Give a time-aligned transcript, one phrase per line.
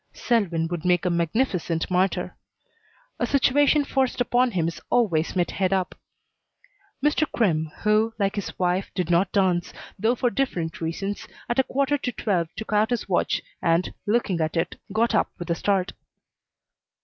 [0.15, 2.35] Selwyn would make a magnificent martyr.
[3.19, 5.93] A situation forced upon him is always met head up.
[7.05, 7.31] Mr.
[7.31, 11.99] Crimm, who, like his wife, did not dance, though for different reasons, at a quarter
[11.99, 15.93] to twelve took out his watch and, looking at it, got up with a start.